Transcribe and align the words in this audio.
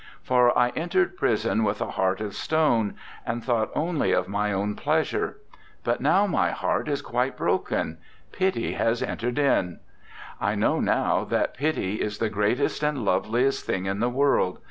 For 0.23 0.57
I 0.57 0.69
entered 0.69 1.15
prison 1.15 1.63
with 1.63 1.79
a 1.79 1.91
heart 1.91 2.21
of 2.21 2.33
stone, 2.33 2.95
and 3.23 3.43
thought 3.43 3.69
only 3.75 4.11
of 4.13 4.27
my 4.27 4.51
own 4.51 4.73
pleasure; 4.75 5.37
but 5.83 6.01
now 6.01 6.25
my 6.25 6.49
heart 6.49 6.87
is 6.87 7.03
quite 7.03 7.37
broken; 7.37 7.99
pity 8.31 8.71
has 8.71 9.03
entered 9.03 9.37
in; 9.37 9.79
I 10.39 10.55
know 10.55 10.79
now 10.79 11.23
that 11.25 11.53
pity 11.55 11.97
is 12.01 12.17
the 12.17 12.29
greatest 12.31 12.81
and 12.81 13.05
loveliest 13.05 13.63
thing 13.67 13.85
in 13.85 13.99
the 13.99 14.09
world. 14.09 14.57